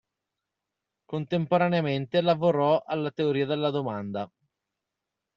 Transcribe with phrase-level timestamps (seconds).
[1.05, 4.27] Contemporaneamente lavorò alla teoria della domanda.